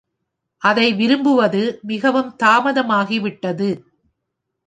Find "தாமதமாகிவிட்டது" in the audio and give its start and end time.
2.43-3.69